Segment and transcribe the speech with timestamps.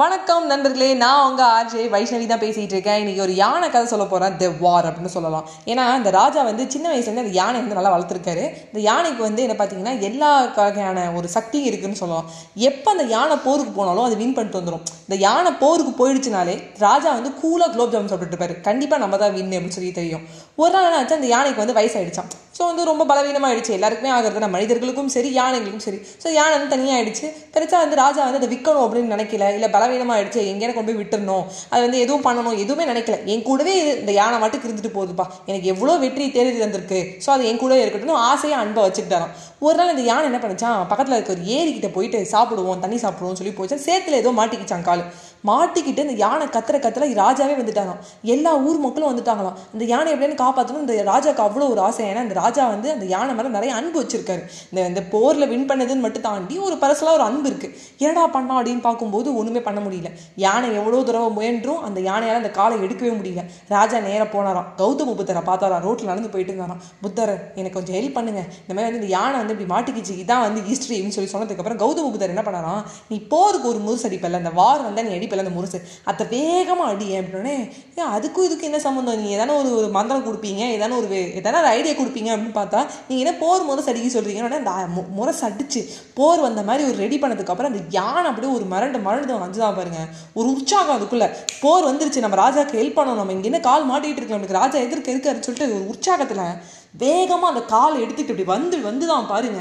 [0.00, 3.00] வணக்கம் நண்பர்களே நான் உங்கள் ஆர்ஜே வைஷ்ணவி தான் பேசிகிட்டு இருக்கேன்.
[3.00, 5.48] இன்றைக்கி ஒரு யானை கதை சொல்ல போகிறேன் தி வார் அப்படின்னு சொல்லலாம்.
[5.70, 8.44] ஏன்னா இந்த ராஜா வந்து சின்ன வயசுலேருந்து அந்த யானை வந்து நல்லா வளர்த்துருக்காரு.
[8.70, 12.30] இந்த யானைக்கு வந்து என்ன பார்த்தீங்கன்னா எல்லா வகையான ஒரு சக்தி இருக்குன்னு சொல்லலாம்.
[12.70, 16.54] எப்போ அந்த யானை போருக்கு போனாலும் அது வின் பண்ணிட்டு வந்துடும் இந்த யானை போருக்கு போயிடுச்சுனாலே
[16.86, 18.56] ராஜா வந்து கூலாக குலோப் ஜாமுன் சாப்பிட்டுட்டு இருப்பாரு.
[18.68, 20.24] கண்டிப்பாக நம்ம தான் வின் அப்படின்னு சொல்லி தெரியும்.
[20.62, 23.76] ஒரு நாள் ஆச்சு அந்த யானைக்கு வந்து வயசாயிடுச்சான் ஸோ வந்து ரொம்ப பலவீனமாயிடுச்சு.
[23.76, 25.98] எல்லாருக்குமே ஆகிறது நான் மனிதர்களுக்கும் சரி யானைகளுக்கும் சரி.
[26.22, 29.46] ஸோ யானை வந்து தனியாகிடுச்சு பெருசாக வந்து ராஜா வந்து அதை விற்கணும் அப்படின்னு நினைக்கல.
[29.58, 31.44] இல்லை பலவீனமாயிடுச்சு எங்கேயான கொண்டு போய் விட்டுறணும்.
[31.72, 33.18] அது வந்து எதுவும் பண்ணணும் எதுவுமே நினைக்கல.
[33.34, 35.26] என் கூடவே இது இந்த யானை மட்டும் இருந்துட்டு போகுதுப்பா.
[35.50, 37.00] எனக்கு எவ்வளோ வெற்றி தேடி தந்திருக்கு.
[37.24, 38.20] ஸோ அது என் கூடவே இருக்கட்டும்.
[38.30, 39.34] ஆசையாக அன்பை வச்சுக்கிட்டாராம்
[39.66, 43.52] ஒரு நாள் இந்த யானை என்ன பண்ணுச்சான் பக்கத்தில் இருக்க ஒரு ஏரிக்கிட்ட போயிட்டு சாப்பிடுவோம் தண்ணி சாப்பிடுவோம் சொல்லி
[43.58, 45.02] போச்சு சேத்துல ஏதோ மாட்டிக்கிச்சான் கால்.
[45.48, 48.00] மாட்டிக்கிட்டு இந்த யானை கத்துற கத்துல ராஜாவே வந்துட்டாராம்
[48.34, 49.56] எல்லா ஊர் மக்களும் வந்துட்டாங்களாம்.
[49.74, 52.02] இந்த யானை எப்படின்னு காப்பாற்றணும் இந்த ராஜாவுக்கு அவ்வளோ ஒரு ஆசை.
[52.10, 54.42] ஏன்னா இந்த ராஜா வந்து அந்த யானை மேலே நிறைய அன்பு வச்சிருக்காரு.
[54.70, 57.70] இந்த இந்த போரில் வின் பண்ணதுன்னு மட்டும் தாண்டி ஒரு பர்சனலாக ஒரு அன்பு இருக்கு.
[58.04, 60.12] என்னடா பண்ணா அப்படின்னு பார்க்கும்போது ஒன்றுமே பண்ண முடியல.
[60.36, 63.44] யானை எவ்வளோ தடவை முயன்றும் அந்த யானையால் அந்த காலை எடுக்கவே முடியல.
[63.68, 64.80] ராஜா நேராக போனாராம்.
[64.80, 65.80] கௌதம புத்தரை பார்த்தாரா?
[65.80, 66.82] ரோட்டில் நடந்து போயிட்டு இருந்தாராம்.
[67.00, 68.40] புத்தர் எனக்கு கொஞ்சம் ஹெல்ப் பண்ணுங்க.
[68.40, 70.12] இந்த மாதிரி வந்து இந்த யானை வந்து இப்படி மாட்டிக்கிச்சு.
[70.12, 72.82] இதான் வந்து ஹிஸ்ட்ரி அப்படின்னு சொல்லி சொன்னதுக்கப்புறம் கௌதம புத்தர் என்ன பண்ணாராம்?
[73.08, 75.82] நீ போருக்கு ஒரு முருசு அடிப்பல அந்த வார் வந்தால் நீ அடிப்பல அந்த முருசு.
[76.04, 77.18] அதை வேகமாக அடி.
[77.18, 80.60] அப்படின்னே ஏன் அதுக்கும் இதுக்கும் என்ன சம்மந்தம் நீ எதான ஒரு ஒரு மந்திரம் கொடுப்பீங்க?
[80.60, 82.36] ஏதான ஒரு வே- ஒரு ஐடியா கொடுப்பீங்க?
[82.36, 84.70] அப்படின்னு பார்த்தா நீங்கள் என்ன போர் முரசு அடிக்க சொல்கிறீங்க உடனே அந்த
[85.14, 89.76] முரசு அடிச்சு போர் வந்த மாதிரி ஒரு ரெடி பண்ணதுக்கப்புறம் அந்த யானை அப்படியே ஒரு மரண்டு மரண்டு வந்துதான்
[89.76, 90.06] பாருங்க.
[90.34, 91.36] ஒரு உற்சாகம் அதுக்குள்ள.
[91.60, 92.18] போர் வந்துருச்சு.
[92.18, 93.14] நம்ம ராஜாக்கு ஹெல்ப் பண்ணணும்.
[93.14, 94.42] நம்ம இங்கே என்ன கால் மாட்டிட்டு இருக்கோம்.
[94.42, 96.46] நம்மளுக்கு ராஜா எதிர்க்க இருக்காருன்னு சொல்லிட்டு ஒரு உற்சாகத்தில்
[96.94, 99.60] வேகமாக அந்த கால் எடுத்துக்கிட்டு இப்படி வந்து வந்துதான் பாருங்க.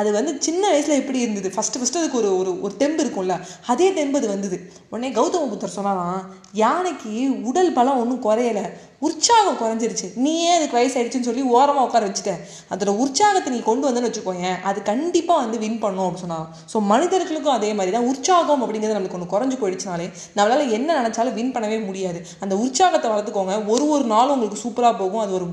[0.00, 1.48] அது வந்து சின்ன வயசில் எப்படி இருந்தது?
[1.54, 3.34] ஃபஸ்ட்டு ஃபஸ்ட்டு அதுக்கு ஒரு ஒரு ஒரு தெம்பு இருக்கும்ல.
[3.72, 4.58] அதே தெம்பு அது வந்தது.
[4.92, 6.20] உடனே கௌதம புத்தர் சொன்னாலாம்
[6.62, 7.12] யானைக்கு
[7.50, 8.62] உடல் பலம் ஒன்றும் குறையல.
[9.08, 10.06] உற்சாகம் குறைஞ்சிருச்சு.
[10.24, 12.40] நீயே அதுக்கு வயசாயிடுச்சுன்னு சொல்லி ஓரமாக உட்கார வச்சுட்டேன்
[12.72, 17.56] அதோட உற்சாகத்தை நீ கொண்டு வந்தேன்னு வச்சுக்கோங்க அது கண்டிப்பாக வந்து வின் பண்ணும் அப்படின்னு சொன்னாங்க ஸோ மனிதர்களுக்கும்
[17.58, 22.20] அதே மாதிரி தான் உற்சாகம் அப்படிங்கிறது நம்மளுக்கு ஒன்று குறைஞ்சு போயிடுச்சுனாலே நம்மளால் என்ன நினச்சாலும் வின் பண்ணவே முடியாது.
[22.44, 23.56] அந்த உற்சாகத்தை வளர்த்துக்கோங்க.
[23.74, 25.22] ஒரு ஒரு நாளும் உங்களுக்கு சூப்பராக போகும்.
[25.24, 25.48] அது ஒரு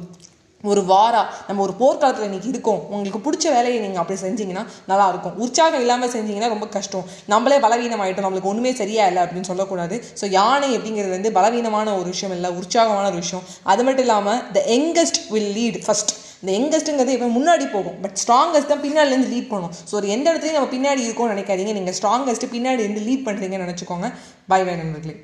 [0.63, 2.80] ஒரு வாரா நம்ம ஒரு போர்க்காலத்தில் இன்னைக்கு இருக்கோம்.
[2.93, 7.05] உங்களுக்கு பிடிச்ச வேலையை நீங்கள் அப்படி செஞ்சீங்கன்னா நல்லாயிருக்கும் உற்சாகம் இல்லாமல் செஞ்சீங்கன்னா ரொம்ப கஷ்டம்.
[7.33, 9.98] நம்மளே பலவீனம் ஆகிட்டோம் நம்மளுக்கு ஒன்றுமே சரியா இல்லை அப்படின்னு சொல்லக்கூடாது.
[10.21, 13.45] ஸோ யானை அப்படிங்கிறது வந்து பலவீனமான ஒரு விஷயம் இல்லை உற்சாகமான ஒரு விஷயம்.
[13.73, 17.95] அது மட்டும் இல்லாமல் the youngest will lead first இந்த யங்கஸ்ட்டுங்கிறது இப்போ முன்னாடி போகும்.
[18.03, 19.73] பட் ஸ்ட்ராங்கஸ்ட் தான் பின்னாடிலேருந்து லீட் பண்ணும்.
[19.89, 21.73] ஸோ ஒரு எந்த இடத்துலையும் நம்ம பின்னாடி இருக்கோம்னு நினைக்காதீங்க.
[21.80, 24.09] நீங்கள் ஸ்ட்ராங்கஸ்ட்டு பின்னாடி இருந்து லீட் பண்ணுறீங்கன்னு நினச்சிக்கோங்க.
[24.52, 25.17] பை பை நண்பர்களே.